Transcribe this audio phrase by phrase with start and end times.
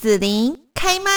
[0.00, 1.10] 紫琳开麦。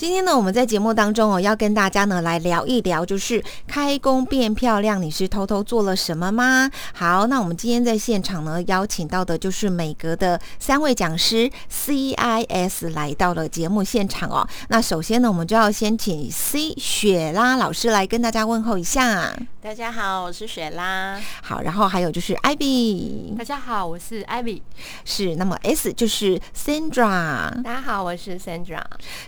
[0.00, 6.70] 今天呢，我们在节目当中哦，要跟大家呢来聊一聊，就是开工变漂亮，你是偷偷做了什么吗？
[6.94, 14.48] 好，那我们今天在现场呢，邀请到的就是美格的三位讲师 CIS 来到了节目现场哦。
[14.68, 19.30] 那首先呢，我们就要先请 C 雪拉老师来跟大家问候一下。
[19.62, 21.20] 大家好，我是雪拉。
[21.42, 24.62] 好，然后还有就是 Ivy，大家好，我是 Ivy。
[25.04, 27.62] 是，那么 S 就是 Sandra。
[27.62, 28.80] 大家好，我是 Sandra。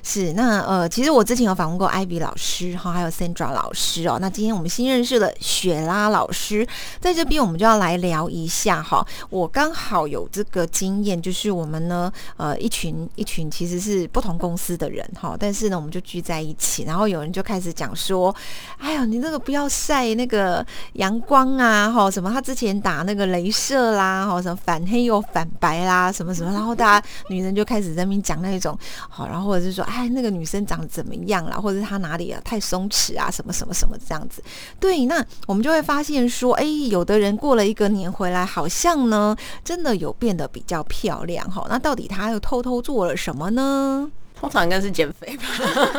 [0.02, 4.18] 是，那呃，其实我之前有访问过 Ivy 老师哈，还有 Sandra 老师哦。
[4.20, 6.66] 那今天我们新认识了雪拉老师，
[7.00, 9.06] 在这边我们就要来聊一下哈。
[9.30, 18.34] 我刚好有这个经验，就是我们呢，呃，一群一群其实是不同公司的人哈，但是呢，我们就聚在一起，然后有人就开始讲说
[18.78, 31.56] ：“哎呀，你那个不要晒那个阳光啊，哈，什么他之前打那个镭射啦，哈，什么反黑又反白啦，什么什么。”然后大家女人就开始在那边讲那种好，然后或者是说：“哎，那个女生。”长得怎么样啦？
[31.56, 33.30] 或者是他哪里啊太松弛啊？
[33.30, 34.42] 什么什么什么这样子？
[34.78, 41.66] 对，那我们就会发现说，哎，有的人过了一个年回来，好像呢，真的有变得比较漂亮哈。
[41.68, 44.10] 那到底他又偷偷做了什么呢？
[44.38, 45.44] 通常应该是减肥吧？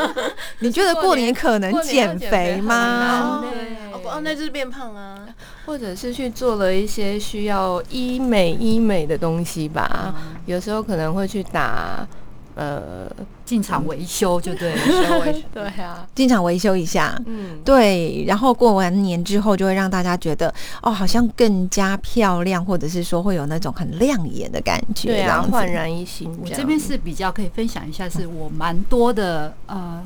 [0.59, 3.43] 你觉得过年可能减肥吗？
[4.05, 5.27] 哦，那就是变胖啊，
[5.65, 10.15] 或者是去做了一些需要医美医美的东西吧？
[10.45, 12.07] 有时候可能会去打。
[12.55, 13.09] 呃，
[13.45, 14.75] 进场维修就对，
[15.53, 26.29] 对啊，进场维修一下，嗯，对，然后过完年之后，就会让大家觉得哦，好像更加漂亮，或者是说会有那种很亮眼的感觉，对啊，焕然一新。
[26.41, 30.03] 我这边是比较可以分享一下，是我蛮多的呃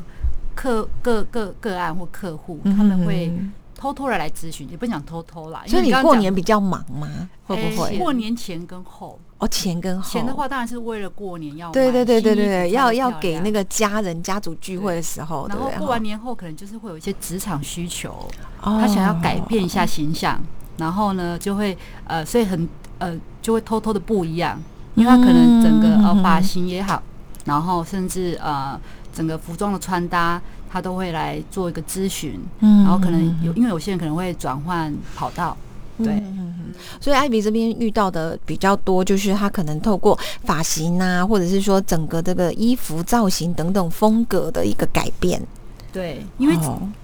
[0.55, 3.31] 客个个个案或客户，他们会。
[3.79, 5.61] 偷偷的来咨询，也不想偷偷啦。
[5.67, 7.29] 所以你过年比较忙吗？
[7.45, 7.95] 会不会？
[7.99, 10.09] 过年前跟后哦，前跟后。
[10.09, 15.47] 前的话当然是为了过年要对对对对对对，要要给那个家人家族聚会的时候。
[15.47, 18.27] 然后过完年后，可能就是会有一些职场需求，
[18.61, 20.39] 他想要改变一下形象，
[20.77, 22.67] 然后呢就会呃，所以很
[22.98, 24.59] 呃就会偷偷的不一样，
[24.95, 27.02] 因为他可能整个呃发型也好，
[27.45, 28.80] 然后甚至呃
[29.14, 30.42] 整个服装的穿搭。
[30.69, 35.55] 他都会来做一个咨询，嗯然后可能有，因为有些人可能会转换跑道，
[36.03, 36.23] 对，
[36.99, 45.41] 所以艾比这边遇到的比较多，就是他可能透过发型啊，或者是说整个这个衣服造型等等风格的一个改变。
[45.91, 46.55] 对，因为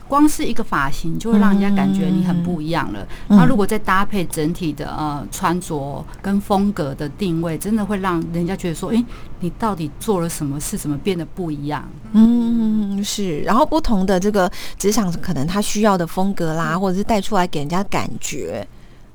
[0.08, 3.08] 光是一个发型就会让人家感觉你很不一样了。
[3.28, 9.04] 那如果再搭配整体的呃穿着跟风格的定位，真的会让人家觉得说，哎，
[9.40, 11.90] 你到底做了什么事，怎么变得不一样？
[12.12, 13.40] 嗯，是。
[13.40, 18.68] 然后不同的这个职场可能他需要的风格啦，或者是带出来给人家感觉。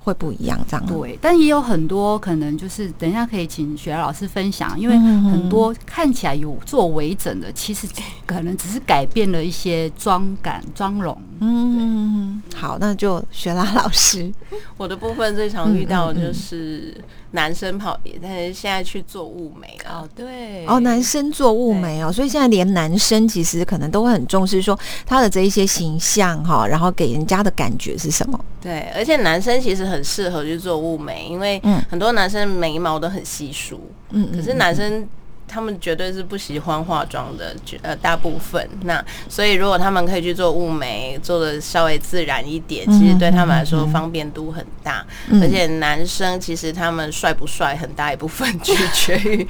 [0.09, 7.87] 会不一样，这样对，但也有很多可能，就是等一下可以请雪儿老师分享，因为很多看起来有做微整的，其实
[8.25, 11.21] 可能只是改变了一些妆感、妆容。
[11.41, 14.33] 嗯，好，那就雪拉老师，
[14.79, 16.97] 我的部分最常遇到就是。
[17.33, 28.45] 男生跑，但是现在去做雾眉哦，对，哦，男生做雾眉哦，所以现在连男生其实可能都会很重视说他的这一些形象哈，然后给人家的感觉是什么？
[28.61, 33.81] 对，而且男生其实很适合去做雾眉，因为很多男生眉毛都很稀疏，
[34.11, 35.09] 嗯，可是男生。
[35.49, 38.69] 他们绝对是不喜欢化妆的，呃，大部分。
[38.83, 45.05] 那所以如果他们可以去做雾眉，做的稍微自然一点，其实对他们来说方便度很大。
[45.41, 49.49] 而且男生其实他们帅不帅，很大一部分取决于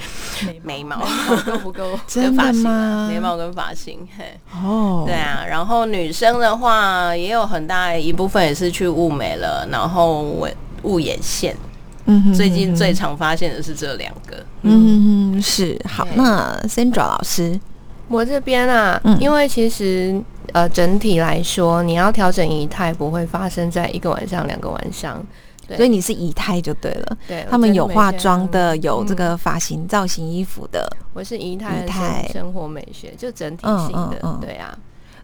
[0.62, 1.04] 眉毛
[1.44, 3.08] 够不够， 真的吗？
[3.10, 5.44] 眉毛跟发型，嘿，哦，对啊。
[5.48, 10.22] 然后女生的话，也有很大一部分也是去雾眉了，然后
[10.82, 11.56] 雾眼线。
[12.34, 15.78] 最近最常发现的是这两个，嗯，是。
[15.84, 16.06] 好。
[16.14, 17.58] 那 Sandra 老师，
[18.08, 20.20] 我这边啊，因为其实
[20.52, 25.22] 呃整体来说，你要调整仪态不会发生在一个晚上、两个晚上，
[25.76, 27.16] 所以你是仪态就对了。
[27.26, 30.90] 对，他们有化妆的，有这个发型、造型、衣服的。
[31.12, 32.30] 我是仪态，仪态。
[32.32, 34.76] 生活美学，就整体性的，对啊。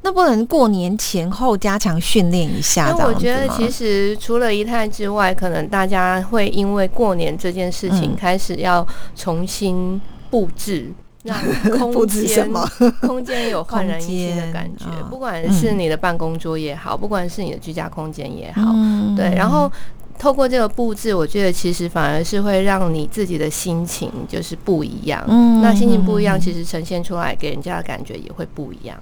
[0.05, 2.95] 那不能过年前后加强训练一下？
[2.97, 8.87] 那我觉得其实除了仪态之外，可能大家会因为过年这件事情开始要
[9.17, 9.99] 重新
[10.29, 10.93] 布置，
[11.25, 11.37] 让
[11.79, 12.53] 空间
[13.01, 14.85] 空间有焕然一新的感觉。
[15.09, 18.75] 不管是你的办公桌也好，不管是你的居家空间也好，
[19.17, 19.73] 对，然后。
[20.17, 25.23] 透过这个布置，我觉得其实反而是会让你自己的心情就是不一样。
[25.27, 28.97] 嗯，那心情不一样，其实呈现出来给人家的感觉也会不一样。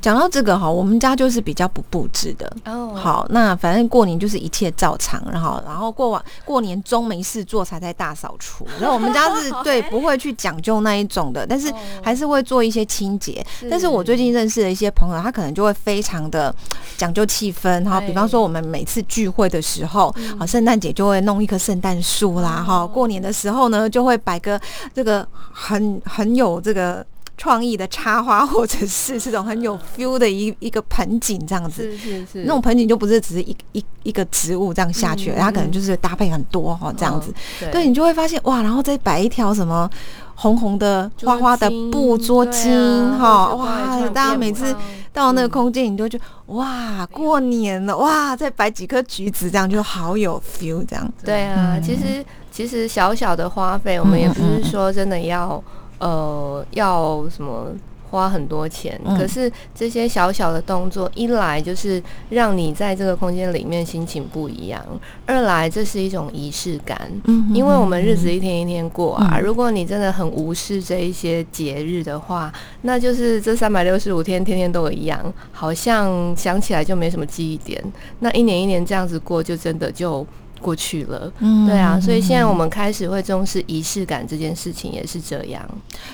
[0.00, 2.50] 讲到这个哈，我们家就是比较不布置的。
[2.64, 8.66] 哦，好，那反正过年就是一切照常，然后然后过完过年中没事做才在大扫除。
[8.80, 11.72] 然后我们家是对不会去讲究那一种的，但是
[12.02, 13.44] 还是会做一些清洁。
[13.70, 16.54] 但是我最近认识的一些朋友，他可能就会非常的
[16.96, 18.00] 讲究气氛哈。
[18.00, 24.60] 比方说我们每次聚会的时候，啊，圣诞节就会弄一棵圣诞树啦，哈，过年的时候呢就会摆个
[24.94, 27.04] 这个很很有这个。
[27.38, 37.32] 创意的插花，或者是这种很有 feel 的一一个盆景这样子，是是是，那种盆景就不是只是一一一个植物这样下去，它可能就是搭配很多哈这样子，
[37.70, 37.86] 对。
[37.86, 39.88] 你就会发现哇，然后再摆一条什么
[40.34, 44.74] 红红的花花的布桌巾哈，哇，大家每次
[45.12, 51.12] 到那个空间，你都觉得哇，过年了哇，再摆几颗橘子，这样就好有 feel 这样。
[51.24, 55.62] 对啊，其实其实小小的花费，我们也不是说真的要。
[55.98, 57.68] 呃，要什么
[58.10, 58.98] 花很多钱？
[59.18, 64.80] 可是这些小小的动作，一来就是让你在这个空间里面心情不一样；
[65.26, 66.98] 二来这是一种仪式感。
[67.24, 72.50] 嗯，因为我们日子一天一天过啊，如果你真的很无视这一些节日的话，
[72.82, 75.20] 那就是这三百六十五天天天都一样，
[75.52, 77.82] 好像想起来就没什么记忆点。
[78.20, 80.26] 那一年一年这样子过，就真的就。
[80.60, 85.66] 过去了，嗯，对啊，所以现在我们开始会重视仪式感这件事情，也是这样。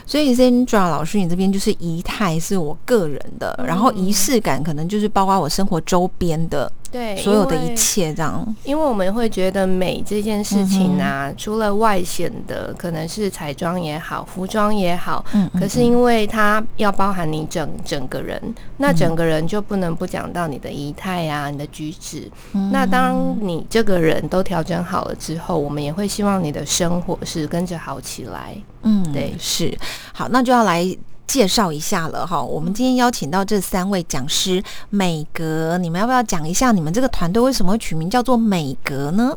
[0.06, 6.70] 所以 Sandra 老师，你这边就是仪态是我个人的，然后仪式感可能就是包括我生活周边的。
[6.94, 18.40] 对，所有的一切这样，因为我们会觉得美这件事情啊，除了外显的，可能是彩妆也好，服装也好，嗯，可是因为它要包含你整整个人，
[18.76, 22.30] 那整个人就不能不讲到你的仪态啊，你的举止。
[22.70, 28.56] 那当你这个人都调整好了之后，我们也会希望你的生活是跟着好起来。
[28.82, 29.76] 嗯，对，是
[30.12, 30.96] 好，那就要来。
[31.26, 39.36] 介绍一下了哈，我们今天邀请到这三位讲师，美格，你们要不要讲一下你们这个团队为什么会取名叫做美格呢？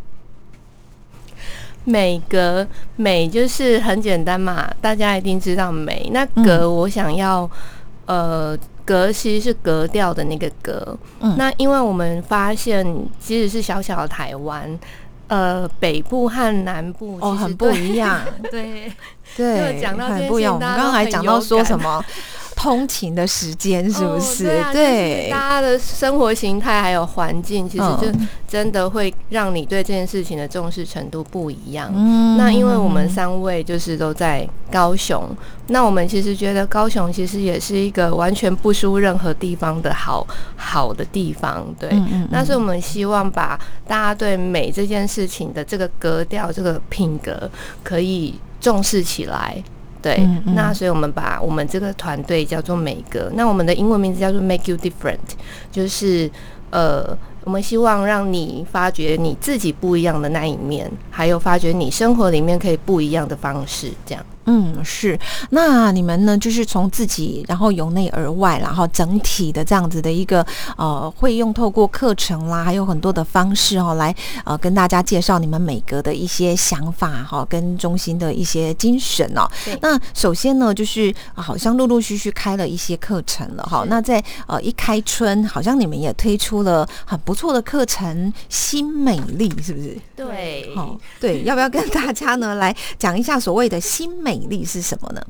[1.85, 2.67] 美格
[2.97, 6.09] 美就是很简单嘛，大家一定知道美。
[6.13, 7.49] 那格我想要，
[8.05, 10.97] 呃，格其实是格调的那个格。
[11.21, 12.85] 嗯，那因为我们发现，
[13.19, 14.77] 即使是小小的台湾。
[15.29, 18.89] 呃，北部和南部哦很不一样， 对
[19.37, 20.55] 对，很不一样。
[20.55, 22.03] 我们刚刚还讲到说什么？
[22.55, 24.45] 通勤的时间是不是？
[24.73, 28.07] 对，大家的生活形态还有环境，其实就
[28.47, 31.93] 真的会让你对这件事情的重视程度不一样。
[31.95, 35.23] 嗯，那因为我们三位就是都在高雄，
[35.67, 40.25] 那我们其实觉得高雄其实也是一个完全不输任何地方的好
[40.55, 41.63] 好的地方。
[41.79, 41.91] 对，
[42.31, 43.57] 那是我们希望把
[43.87, 47.47] 大家对美这件事情的这个格调、这个品格
[47.83, 49.63] 可以重视起来。
[49.99, 55.17] 对，那所以我们把我们这个团队叫做美格，那我们的英文名字叫做 Make You Different，
[55.71, 56.29] 就是
[56.69, 64.23] 呃，我们希望让你发掘你自己不一样的那一面，还有发掘你生活里面可以不一样的方式，这样。
[64.49, 65.19] 嗯，是。
[65.49, 66.37] 那你们呢？
[66.37, 70.45] 就是从自己，然后由内而外，然后整体的这样子的一个
[70.77, 74.15] 呃，会用透过课程啦，还有很多的方式哦，来
[74.45, 79.45] 呃跟大家介绍你们每个的一些想法哈，跟中心的一些精神哦。
[79.81, 83.83] 那首先呢，就是好像陆陆续续开了一些课程了哈。
[83.89, 89.97] 那在呃一开春，好像你们也推出了很不错的课程，新美丽是不是？
[90.15, 94.36] 对，好，对，要不要跟大家呢来讲一下所谓的新美？
[94.37, 95.21] 美丽是什么呢？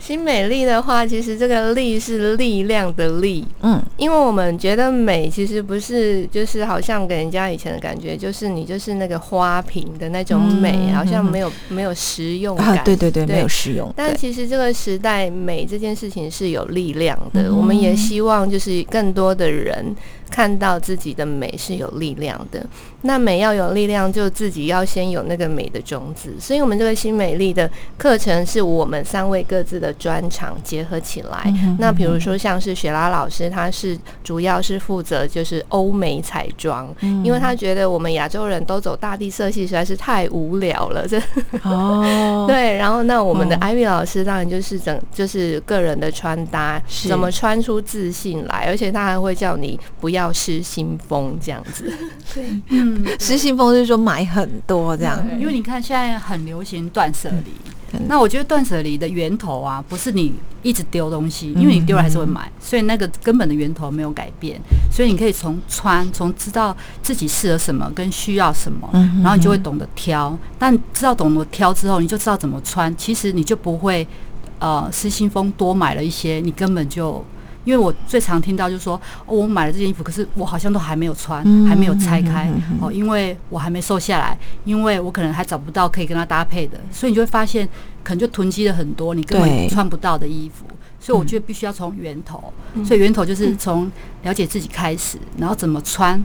[0.00, 3.42] 新美丽的话，其实这个“力”是力量的“力”。
[3.62, 12.84] 嗯，因为我们觉得美，其实不是就是好像给人家以前的感觉，就是你就是那个花瓶的那种美，好像没有没有实用感。
[12.84, 13.90] 对对对，没有实用。
[13.96, 17.54] 但其实这个时代，美这件事情是有力量的。
[17.54, 19.96] 我们也希望就是更多的人。
[20.34, 22.66] 看到自己的美是有力量的，
[23.02, 26.34] 那美要有力量，就自己要先有那个美的种子。
[26.40, 31.54] 所以，我们这个新美丽的课程是我们三位各自的专长结合起来。
[31.78, 41.06] 那比如说，像是雪拉老师，他是主要是负责就是欧美彩妆，因为他觉得我们亚洲人都走大地色系实在是太无聊了。
[41.06, 41.16] 这
[41.62, 42.74] 哦， 对。
[42.74, 50.23] 然后，那我们的艾薇老师当然就是整就是个人的穿搭，怎么穿出自信来，而且他还会叫你不要。
[50.32, 51.92] 失心疯这样子，
[52.34, 68.88] 对，嗯，失心疯就是说买很多这样，因为你看现在很流行断舍离，那我觉得断舍离的源头啊，不是你一直丢东西，因为你丢了还是会买，所以那个根本的源头没有改变，所以你可以从穿，从知道自己适合什么跟需要什么，
[69.22, 74.06] 然后你就会懂得挑，但知道懂得挑之后，你就知道怎么穿，其实你就不会
[74.58, 77.24] 呃失心疯多买了一些，你根本就。
[77.64, 87.68] 因为我最常听到就是说，我买了这件衣服，可是我好像都还没有穿，还没有拆开哦，因为我还没瘦下来，因为我可能还找不到可以跟它搭配的，所以你就会发现，
[88.02, 90.66] 可能就囤积了很多你根本穿不到的衣服。
[91.00, 92.52] 所以我觉得必须要从源头，
[92.82, 93.90] 所以源头就是从
[94.22, 96.22] 了解自己开始，然后怎么穿。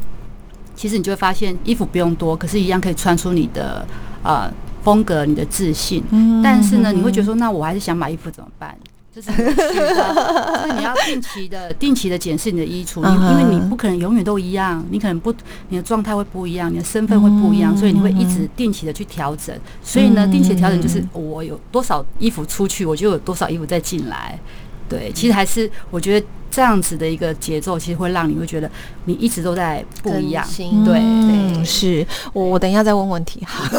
[0.74, 3.86] 其实你就会发现，衣服不用多，可是一样可以穿出你的
[4.24, 4.50] 呃
[4.82, 6.02] 风格、你的自信。
[6.42, 8.74] 但是呢，你会觉得说，那我还是想买衣服怎么办？
[9.22, 15.34] 就是你要定期的、定期的检视你的衣橱，因为你不可能永远都一样，你可能不，
[15.70, 19.56] 你的状态会不一样，你的身份会不一样，所以你会一直定期的去调整。
[19.84, 24.40] 所以呢，定期的调整就是我有多少衣服出去，我就有多少衣服再进来。
[24.88, 26.26] 对，其实还是我觉得。
[26.52, 28.70] 这样子的一个节奏，其实会让你会觉得
[29.06, 30.46] 你一直都在不一样。
[30.86, 33.70] 对，嗯，是我我等一下再问问题哈。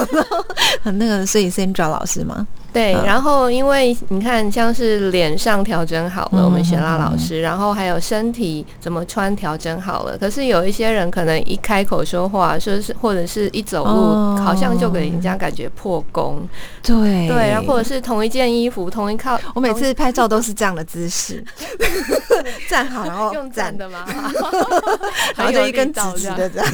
[0.85, 2.47] 那个，所以先找老师吗？
[2.73, 10.17] 对，然后因为你看，像是脸上调整好了，我们雪拉老师，然后还有身体怎么穿调整好了。
[10.17, 16.49] 可是有一些人可能一开口说话，说是或者是一走路，好像就给人家感觉破功。
[16.81, 21.45] 对对，然后或者是同一件衣服，同一套，我每次拍照都是这样的姿势。
[22.69, 24.05] 站好，然后 用站的吗？
[25.37, 26.71] 然后就一根直直的这样。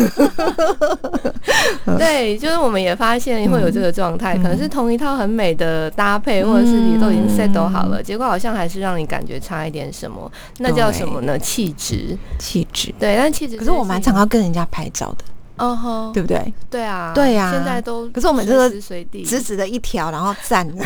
[1.99, 10.31] 对，就是我们也发现会有这个状态，可能是同一套很美的搭配，或者是你都已经 set 都好了，结果好像还是让你感觉差一点什么。
[10.59, 11.38] 那叫什么呢？
[11.38, 12.93] 气质，气质。
[12.99, 13.57] 对，但气质。
[13.57, 15.25] 可是我蛮常要跟人家拍照的。
[15.56, 16.52] 嗯哼，对不对？
[16.70, 17.50] 对啊，对呀。
[17.52, 18.68] 现在都可是我们这个
[19.10, 20.66] 地直直的一条，然后站。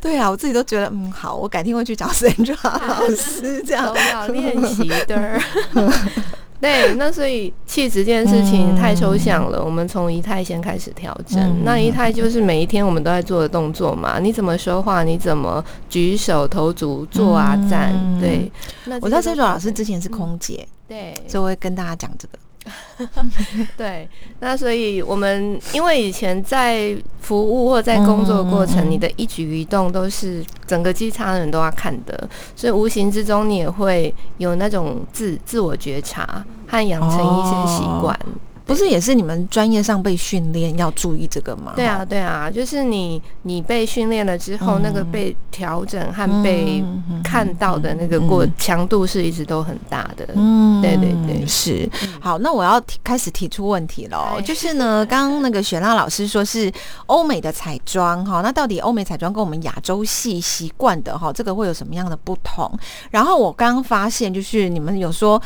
[0.00, 5.40] 对啊，我自己都觉得嗯好，我改天会去找 Sandra 老师这样 要练习的。
[6.60, 11.62] 对，那所以气质这件事情太抽象了，我们从仪态先开始调整。
[11.62, 17.92] 那仪态就是每一天我们都在做的动作嘛，你怎么说话，你怎么举手投足、坐啊站。
[18.18, 18.50] 对，
[18.86, 20.66] 那我知道 Sandra 老师之前是空姐。
[20.86, 22.38] 对，所以我会跟大家讲这个。
[23.76, 24.08] 对，
[24.40, 32.26] 那所以我们因为以前在服务或在工作过程，你的一举一动都是整个机舱人都要看的，
[32.56, 38.18] 所以无形之中你也会有那种自自我觉察和养成一些习惯。
[38.66, 41.72] 不是，也是你们专业上被训练要注意这个吗？
[41.76, 46.82] 对啊，对啊，就是你你被训练了之后，那个被调整和被
[47.22, 50.26] 看到的那个过强度是一直都很大的。
[50.34, 51.88] 嗯，对对对，是。
[52.20, 54.40] 好，那我要开始提出问题喽。
[54.44, 56.72] 就是呢，刚刚那个雪娜老师说是
[57.06, 62.70] 欧美的彩妆哈，那到底欧美彩妆跟我们亚洲系习惯的哈，这个会有什么样的不同？
[63.10, 65.40] 然后我刚刚发现，就是你们有说。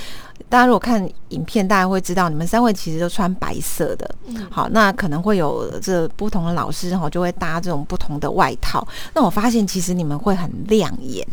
[0.48, 4.10] 大家如果看影片，大家会知道你们三位其实都穿白色的。
[4.50, 8.86] 好，那可能会有这不同的老师哈，就会搭这种不同的外套。
[9.14, 11.26] 那我发现其实你们会很亮眼。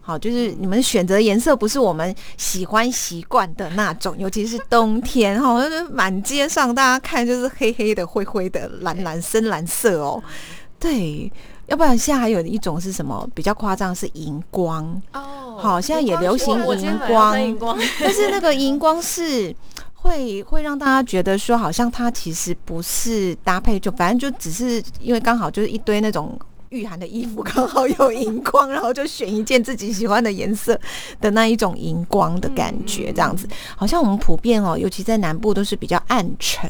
[0.00, 5.58] 好，就是你们选择颜色不是我们喜欢习惯的那种，尤其是冬天哈，
[5.90, 10.22] 满街上大家看就是黑黑的、灰灰的、蓝蓝、深蓝色哦。
[10.78, 11.30] 对。
[11.66, 14.84] 要不然现在还有一种是什么比较夸张是荧光。
[15.12, 19.54] 哦，好，现在也流行荧光， 但是那个荧光是
[19.94, 26.38] 会会让大家觉得说好像它其实不是搭配，就反正就只是因为刚好就是一堆那种
[26.70, 30.78] 御寒的衣服刚好有荧光，然后就选一件自己喜欢的颜色
[31.20, 33.46] 的那一种荧光的感觉，这样子。
[33.76, 36.68] 好像我们普遍哦，尤其在南部都是比较暗沉。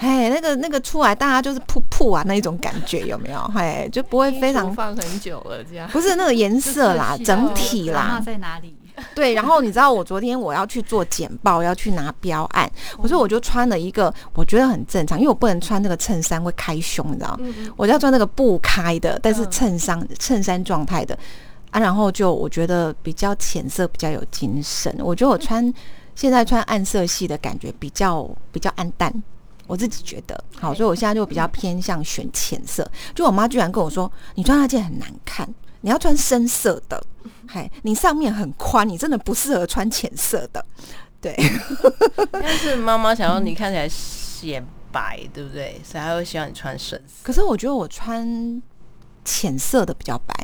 [0.00, 3.40] 嘿，那个那个出来，大家就是噗噗啊，那一种感觉有没有？
[3.52, 5.88] 嘿，就不会非常放很久了这样。
[5.90, 8.22] 不是那个颜色啦，整体啦。
[8.24, 8.76] 在哪里？
[9.14, 17.46] 对，然后你知道我昨天我要去做简报，要去拿标案，我说我就穿了一个，我觉得很正常，因为我不能穿那个衬衫会开胸，你知道吗？
[17.76, 21.16] 我要穿那个不开的，但是衬衫衬衫状态的
[21.70, 24.94] 啊，然后就我觉得比较浅色，比较有精神。
[25.00, 25.72] 我觉得我穿
[26.14, 29.12] 现在穿暗色系的感觉比较比较暗淡。
[29.68, 32.90] 我自己觉得好，所以我现在就比较偏向选浅色。
[33.14, 35.48] 就我妈居然跟我说：“你穿那件很难看，
[35.82, 37.00] 你要穿深色的。”
[37.46, 40.64] 嗨，你上面很宽，你真的不适合穿浅色的。
[41.20, 41.36] 对，
[42.32, 45.80] 但是妈妈想要你看起来显白，对不对？
[45.84, 47.14] 所以她会希望你穿深色。
[47.22, 48.62] 可是我觉得我穿
[49.24, 50.34] 浅色的比较白。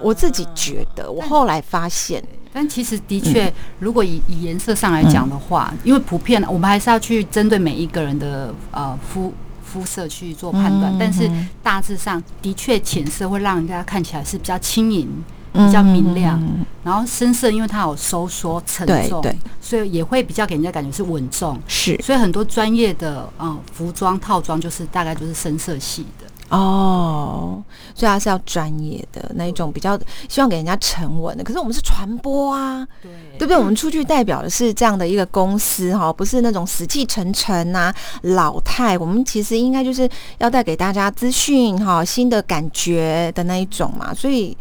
[0.00, 9.32] 我自己觉得，我后来发现，但其实的确，如果以以颜色上来讲的话，因为普遍我们还是要去针对每一个人的呃肤
[9.64, 11.30] 肤色去做判断，但是
[11.62, 15.08] 大致上的确浅色会让人家看起来是比较轻盈、
[15.52, 16.40] 比较明亮，
[16.84, 19.24] 然后深色因为它有收缩沉重，
[19.60, 21.58] 所以也会比较给人家感觉是稳重。
[21.66, 26.25] 是，所以很多专业的嗯服装套装就是大概就是深色系的。
[26.48, 27.60] 哦，
[27.92, 29.98] 所以他是要专业的那一种，比较
[30.28, 31.42] 希望给人家沉稳的。
[31.42, 33.56] 可是我们是传播啊，对对不对？
[33.56, 38.96] 我们出去代表的是这样的一个公司哈，不是那种死气沉沉呐、老态。
[38.96, 44.14] 我们其实应该就是要带给大家资讯哈、新的感觉的那一种嘛。
[44.14, 44.56] 所以，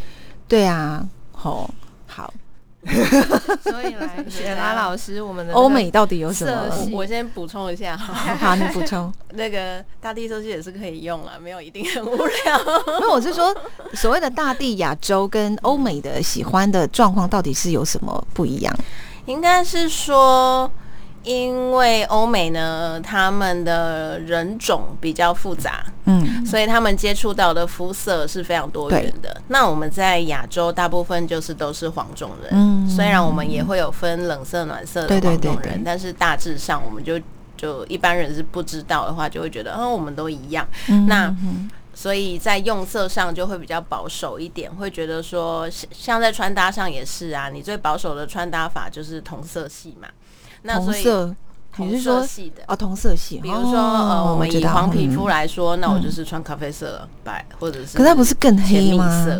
[0.47, 1.69] 对啊，好，好。
[3.63, 6.69] 所以来雪拉老师，我们的欧美到底有什么？
[6.91, 9.11] 我先补充一下，好，你补充。
[9.31, 12.61] 那个大地色系也是可以用了，没有一定很无聊。
[13.01, 13.55] 那我是说，
[13.93, 18.73] 所谓的大地亚洲跟欧美的喜欢的状况，到底是有什么不一样？
[19.25, 20.69] 应该是说。
[21.25, 29.41] 因为欧美呢，他们的人种比较复杂，嗯，所以他们接触到的肤色是非常多元的。
[29.47, 37.19] 那我们在亚洲大部分就是都是黄种人，嗯，虽然我们也会有分冷色、暖色的黄种人，但是大致上我们就
[37.57, 40.67] 就一般人是不知道的话，就会觉得，嗯，我们都一样。
[41.07, 41.35] 那
[41.95, 50.07] 所以在用色上就会比较保守一点，会觉得说，像在穿搭上也是啊，你最保守的穿搭法就是同色系嘛。
[50.73, 51.35] 同色，
[51.77, 52.75] 你是说系的哦？
[52.75, 59.39] 同色系，比如说呃，我们以黄皮肤来说，那我就是穿咖啡色、白或者是，可它不是更黑吗？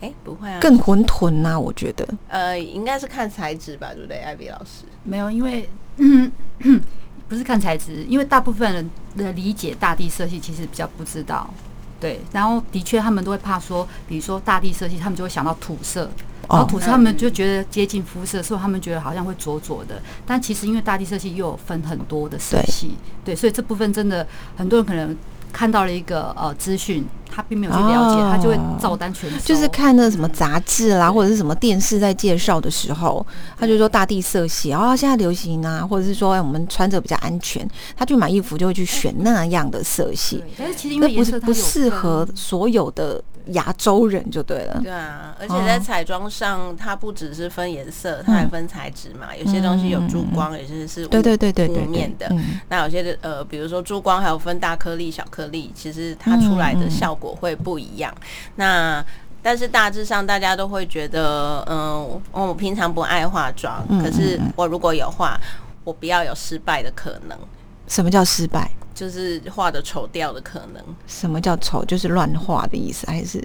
[0.00, 2.06] 哎，不会啊，更浑沌呐，我觉得。
[2.28, 4.18] 呃，应该是看材质吧，对不对？
[4.18, 5.68] 艾比老师没有，因为
[7.28, 11.48] 不是看材质，因为大部分人的理解大地色系其实比较不知道，
[12.00, 12.20] 对。
[12.32, 16.10] 然后的确，他们都会怕说，比如说大地色系，他们就会想到土色。
[16.48, 20.00] 然后土色他们就觉得接近肤色，所以他们觉得好像会灼灼的。
[20.26, 25.16] 但其实因为大地色系又有分很多的色系，对，所以这部分真的很多人可能
[25.52, 29.36] 看到了一个呃资讯，他并没有去了解，他就会照单全收。
[29.44, 33.24] 就是看那什么杂志啦，或者是什么电视在介绍的时候，
[33.56, 40.42] 他就说大地色系啊，现在流行啊，或者是说我们穿着比较安全，他去买衣服就会去选那样的色系。
[40.58, 43.22] 但是其实因为不是不适合所有的。
[43.46, 49.34] 亚洲人就对了，对啊，而且在彩妆上，它不只是分颜色，它还分材质嘛。
[49.36, 52.30] 有些东西有珠光，有些是对对对对雾面的。
[52.68, 58.14] 那有些的呃，比如说珠光，还有分大颗粒、小颗粒，其实它出来的效果会不一样。
[58.56, 59.04] 那
[59.42, 65.36] 但是大致上，大家都会觉得，嗯，我平常不爱化妆，可是我如果有化，
[65.82, 67.36] 我不要有失败的可能。
[67.92, 68.70] 什么叫失败？
[68.94, 70.82] 就是画的丑掉的可能。
[71.06, 71.84] 什么叫丑？
[71.84, 73.38] 就是乱画的意思，还是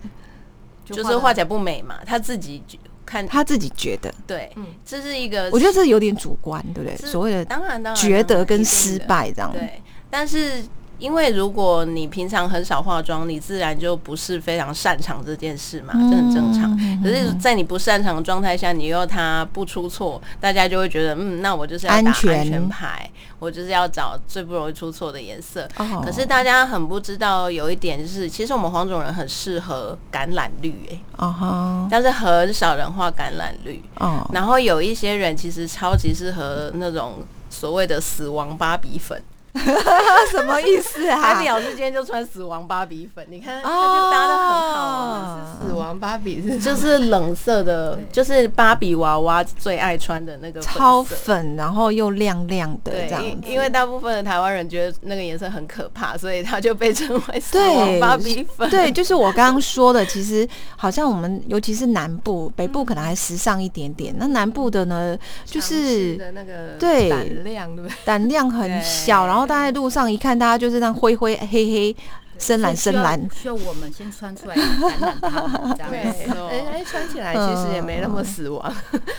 [0.85, 1.95] 就是画起来不美嘛？
[2.05, 2.63] 他自己
[3.05, 6.95] 看，他自己觉得对，嗯，这是一个，我觉得这有点主观，对不对？
[6.95, 10.63] 所谓的当然当然觉得跟失败这样，对，但是。
[10.99, 16.75] 因为如果你平常很少化妆，你自然就不是非常擅长这件事嘛，这很正常。
[17.03, 25.67] 可是，在你不擅长的状态下，你又它不出错，大家就会觉得，嗯，那我就是要打安全牌，我就是要找最不容易出错的颜色。
[26.03, 33.83] 可是大家很不知道有一点，就是其实我们黄种人很适合橄榄绿，哎，哦但是很少人画橄榄绿。
[33.99, 39.21] 哦，然后有一些人其实超级适合那种所谓的死亡芭比粉。
[40.31, 41.19] 什么意思啊？
[41.19, 45.57] 海底老师今天就穿死亡芭比粉，你看他就搭的很好。
[45.59, 53.23] 死亡芭比是就是冷色的，就是芭比娃娃最爱穿的那个超粉，然后又亮亮的这样。
[53.45, 58.69] 因为大部分的台湾人觉得那个颜色很可怕，所以它就被称为死亡芭比粉。
[58.69, 67.95] 对，就是我刚刚说的，其实好像我们尤其是南部、北部可能还时尚一点点，那南部的呢，就是那个对胆量对不对？
[68.05, 69.46] 胆量很小，然后。
[69.47, 71.95] 大在路上一看，大家就是那灰灰黑黑。
[72.39, 74.63] 深蓝，深蓝，需要我们先穿出来感
[74.99, 78.71] 染他们，这样哎，穿起来其实也没那么死亡，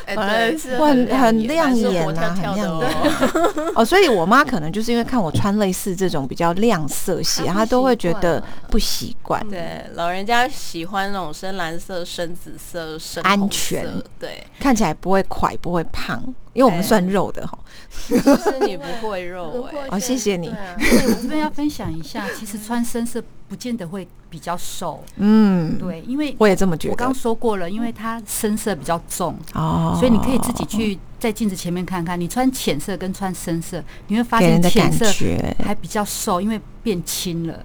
[0.07, 2.95] 哎，是很很亮眼啊，很亮眼。
[3.75, 3.85] 哦。
[3.85, 9.45] 所以我妈可能就是因为看我穿类似这种比较亮色系，她都会觉得不习惯。
[9.49, 13.85] 对，老人家喜欢那种深蓝色、深紫色、深安全，
[14.21, 16.23] 对，看起来不会快，不会胖，
[16.59, 17.57] 因为我们算肉的哈。
[17.89, 20.49] 其实你不会肉哎，哦，谢谢你。
[20.49, 25.05] 我这边要分享一下，其实穿深色不见得会比较瘦。
[25.19, 26.93] 嗯，对，因为我也这么觉得。
[26.93, 35.07] 我刚说过了，因为它深色比较重哦，所以你可以自己去在镜子前面看看，你穿浅色跟穿深色，你会发现浅色
[35.65, 37.65] 还比较瘦，因为变轻了。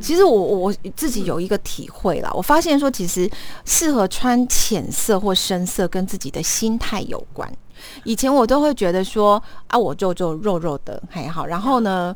[0.00, 3.30] 其实我我自己有一个体会啦，我发现说，其实
[3.66, 7.50] 适合穿浅色或深色跟自己的心态有关。
[8.04, 12.14] 以前我都会觉得说啊，我就就肉肉的还好，然后呢，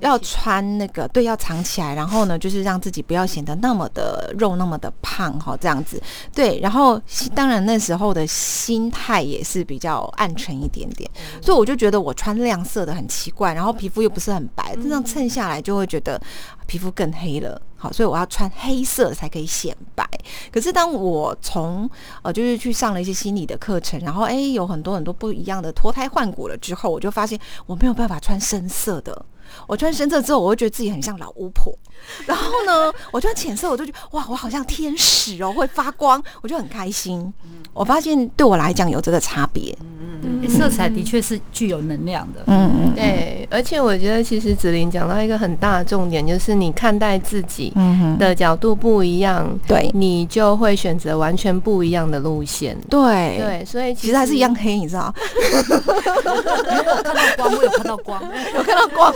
[0.00, 6.00] 要穿那个对，要藏起来，然后呢，就是让自己不要显得那么的肉那么的胖哈，这样子。
[6.34, 6.58] 对。
[6.60, 7.00] 然后
[7.34, 11.10] 当然那时候的心态也是比较暗沉一点点，
[11.42, 16.20] 所以我就觉得我穿亮色的很奇怪，然后皮肤又不是很白，这样衬下来就会觉得
[16.66, 20.08] 皮肤更黑了，好，所以我要穿黑色才可以显白。
[20.52, 21.88] 可是当我从
[22.22, 29.24] 呃，就是去上了一些心理的课程，然后哎，有很多很多不一样的脱胎换骨了之后，我就发现我没有办法穿深色的。
[29.68, 31.72] 我穿深色之后，我会觉得自己很像老巫婆。
[32.26, 37.32] 然后呢，我穿浅色，我就觉得哇，我好像天使哦，会发光，我就很开心。
[37.72, 39.76] 我发现对我来讲有这个差别。
[40.48, 42.42] 色彩的确是具有能量的。
[42.46, 43.48] 嗯嗯，对。
[43.50, 47.72] 而且我觉得，其实子琳讲到一个很大的重点，就是你看待自己
[48.18, 52.76] 的角度不一样，对，你就会选择完全不一样的路线。
[52.88, 55.14] 对对，所以其实还是一样黑，你知道？
[57.04, 58.22] 看到光，我有看到光，
[58.56, 59.14] 有看到光。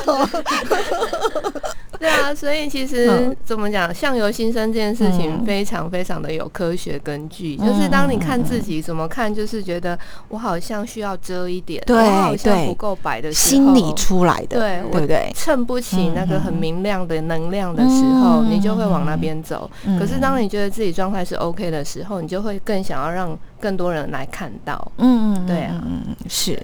[2.00, 7.56] 对啊，所以其实怎么讲，相由心生这件事情非常非常的有科学根据。
[7.56, 15.32] 就是当你看自己怎么看，就是觉得我好像需要遮一点，我好像不够白的时候，心理出来的，对对不对？
[15.34, 19.68] 衬不起那个很明亮的能量的时候，你就会往那边走。
[19.98, 24.92] 可是当你觉得自己状态是 OK 的时候，你就会更想要让更多人来看到。
[24.98, 26.56] 嗯嗯，对啊，嗯是。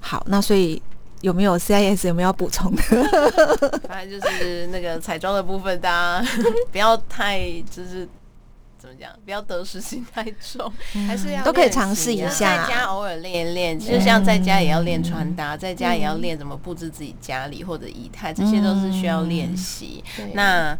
[0.00, 0.80] 好，那所以。
[1.26, 2.82] 有没有 CIS 有没有要补充的？
[3.88, 6.28] 反正就是那个彩妆的部分，大家
[6.70, 8.08] 不要太就是
[8.78, 10.72] 怎么讲，不要得失心太重，
[11.08, 20.04] 还是要都可以尝试一下，在家偶尔练一练，就像在家也要练穿搭，在家也要练怎么布置自己家里或者仪态，这些都是需要练习。
[20.32, 20.78] 那。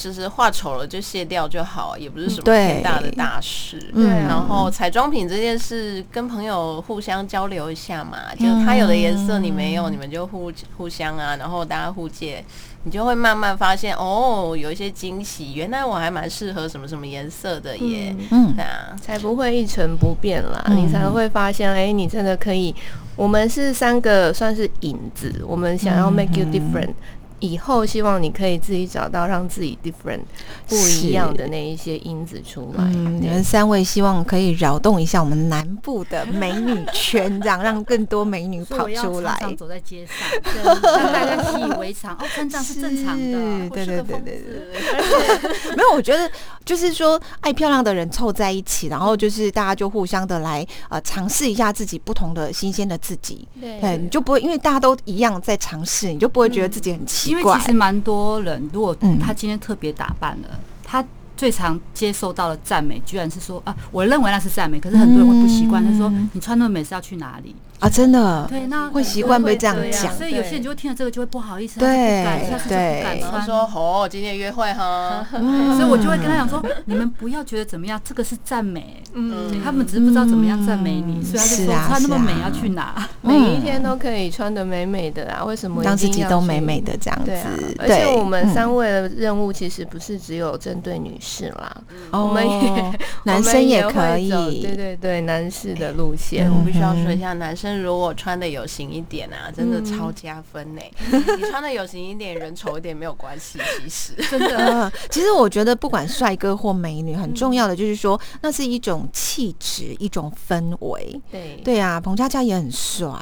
[0.00, 3.78] 就是画丑了就卸掉就好，也不是什么天大的大事。
[3.92, 12.42] 对，然后彩妆品这件事，跟朋友互相交流一下嘛，就他有的颜色你没有，你们就互互相啊，然后大家互借，
[12.84, 18.16] 你就会慢慢发现哦，有一些惊喜，原来我还蛮适合什么什么颜色的耶。
[18.30, 22.74] 嗯，对啊，才不会一成不变啦，你才会发现，哎，你真的可以。
[23.16, 26.94] 我们是三个算是影子，我们想要 make you different。
[27.40, 30.20] 以后希望你可以自己找到让自己 different
[30.68, 32.84] 不一样的那一些因子出来。
[32.84, 39.38] 嗯，你们三位希望可以扰动一下我们南部的美女圈，这样让更多美女跑出来。
[39.58, 40.16] 走在街上，
[40.64, 42.14] 让大家习以为常。
[42.14, 43.68] 哦，穿这样是正常的。
[43.70, 45.76] 对对对对对。
[45.76, 46.30] 没有，我觉得
[46.64, 53.48] 就是说，爱漂亮的人凑在一起，然后就是大家就互相的来呃尝试一下自己不同的新鲜的自己。
[53.60, 57.29] 对，你就不会因为大家都一样在尝试，你就不会觉得自己很奇。
[57.30, 60.48] 因为其实蛮多人，如果他今天特别打扮了，
[60.82, 61.04] 他
[61.36, 67.54] 最常接受到的赞美，居然是说啊，我认为那是赞美，可是很多人会不习惯，他说你穿那么美是要去哪里？
[67.80, 73.42] 啊，真的，对，那会习惯被这样讲，所以有些人就会听了这个就会不好意思，对，下次就不敢穿。
[73.42, 83.08] 说哦，今天约会哈， 所以我就会跟他讲说， 你们不要觉得怎么样，这个是赞美，嗯，他们只是不知道怎么样赞美你，所以他就说穿那么美要去哪？
[83.22, 87.32] 每一天都可以穿的美美的啊，为什么让自己都美美的这样子？
[87.78, 91.74] 而且我们三位的任务其实不是只有针对女士啦，
[92.10, 92.92] 我们也
[93.24, 94.28] 男生也可以，
[94.60, 97.69] 对对对，男士的路线，我必须要说一下男生。
[97.78, 100.80] 如果穿的有型一点啊，真的超加分呢。
[101.36, 104.90] 你穿的有型一点，人丑一点没有关系，其实真的。
[105.10, 111.20] 其实我觉得不管帅哥或美女，很重要的就是说，那是一种气质，一种氛围。
[111.30, 113.12] 对对啊，彭佳佳也很帅，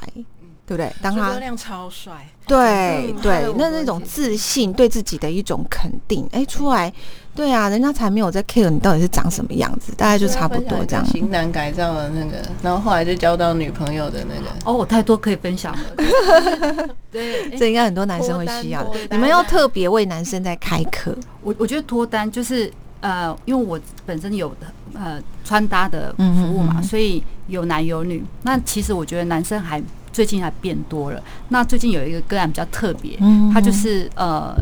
[0.68, 0.92] 对不对？
[1.00, 6.92] 当他亮超帅，对对，那那种自信，对自己的一种肯定，哎，出来。
[7.35, 11.07] 对啊，人家才没有在 care 你到底是长什么样子，大概就差不多这样。
[11.07, 14.50] 型男改造的那个，然后后来就交到女朋友的那个。
[14.64, 16.88] 哦，我太多可以分享了。
[17.11, 18.98] 对，这应该很多男生会需要的。
[19.12, 21.16] 你们要特别为男生在开课。
[21.40, 28.24] 我我觉得脱单就是呃，因为我本身有的呃穿搭的服务嘛，所以有男有女。
[28.42, 29.81] 那其实我觉得男生还
[30.12, 31.22] 最近还变多了。
[31.48, 33.18] 那最近有一个个案比较特别，
[33.52, 34.54] 他就是呃。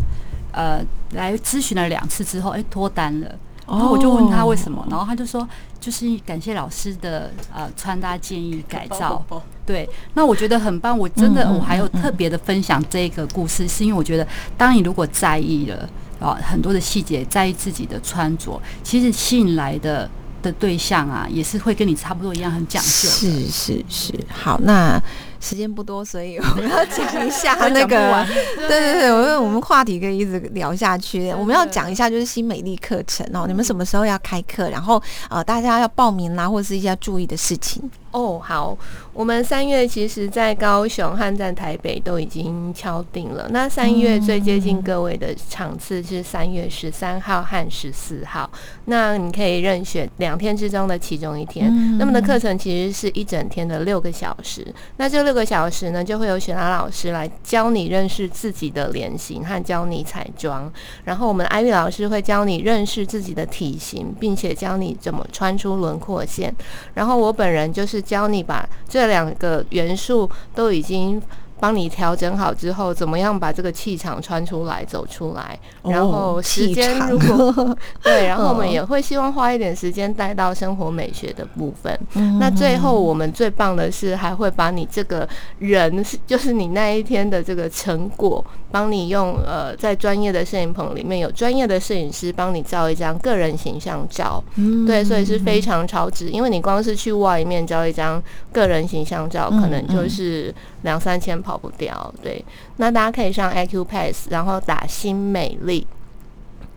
[0.53, 3.27] 呃，来咨询了两次之后，哎，脱单了。
[3.67, 5.47] 然后我就问他为什么，然后他就说，
[5.79, 9.23] 就是感谢老师的呃穿搭建议改造。
[9.67, 10.99] 对，那我觉得很棒。
[10.99, 15.87] 我真的，我还有特别的分享这个故事，是因为我觉得，当你如果在意了
[16.19, 20.09] 啊很多的细节，在意自己的穿着，其实吸引来的
[20.41, 22.89] 的对象啊，也是会跟你差不多一样，很讲究。
[22.89, 24.99] 是是是，好那。
[25.41, 31.31] 时间不多， 所以我们要讲一下 那个，对对对，因为我们话题可以一直聊下去。
[31.33, 34.69] 我们要讲一下就是新美丽课程哦，你们什么时候要开课？
[34.71, 37.91] 然后呃，大家要报名啦，或者是一些注意的事情。
[38.13, 38.77] 哦，好，
[39.13, 43.47] 我们三月其实，在高雄和在台北都已经敲定了。
[43.51, 48.51] 那三月最接近各位的场次是三月十三号和十四号，
[48.87, 51.71] 那你可以任选两天之中的其中一天。
[51.99, 54.67] 那么的课程其实是一整天的六个小时。
[54.97, 66.55] 那这四个小时呢，就会有雪拉老师来教你认识自己的脸型和教你彩妆，然后我们艾米老师会教你认识自己的体型，并且教你怎么穿出轮廓线。
[66.95, 68.01] 然后我本人就是。
[68.07, 71.21] 教你把这两个元素都已经。
[71.59, 75.59] 帮你调整好之后，怎么样把这个气场穿出来、走出来？
[75.83, 81.99] 然后时间如果 对，然后我们也会希望花一点时间带到生活美学的部分。
[82.39, 85.27] 那最后我们最棒的是，还会把你这个
[85.59, 94.45] 人，就是你那一天的这个成果，帮你用呃，在专业的摄影棚里面有专业的摄影师帮你照一张个人形象照。
[94.87, 101.43] 对，所以是非常超值，因为你光是去外面照一张个人形象照，可能就是两三千。
[101.47, 102.45] 跑不掉，对。
[102.79, 105.87] 那大家可以上 IQ Pass，然后打新美丽，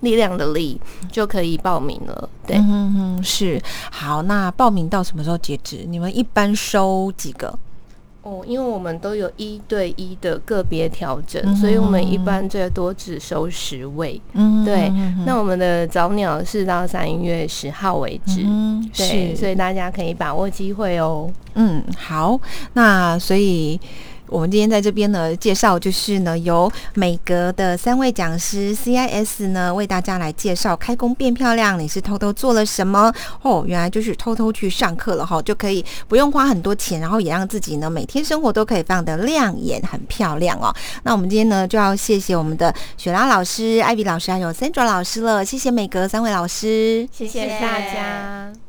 [0.02, 0.80] 力量的力，
[1.12, 2.30] 就可以报名了。
[2.46, 3.60] 对，嗯嗯，是。
[3.90, 5.86] 好，那报名到什么时候截止？
[5.88, 7.58] 你们一般收几个？
[8.22, 14.22] 哦，因为我们都有一对一的个别调整，所以我们一般最多只收十位。
[14.34, 14.90] 嗯，对。
[15.26, 18.44] 那我们的早鸟是到三月十号为止。
[18.46, 21.32] 嗯，对，所以大家可以把握机会哦。
[21.56, 22.40] 嗯，好。
[22.74, 23.80] 那所以。
[24.30, 31.80] 我们今天在这边呢，介绍就是呢，由美格的三位讲师 CIS 呢为大家来介绍开工变漂亮。
[31.80, 33.12] 你是偷偷做了什么？
[33.42, 40.74] 哦，原来就是偷偷去上课了哈，就可以不用花很多钱，然后也让自己呢每天生活都可以非常的亮眼、很漂亮哦。
[41.04, 48.69] 那我们今天呢就要谢谢我们的雪拉老师、艾比老师还有 Sandra 老师了，谢谢美格三位老师，谢谢大家。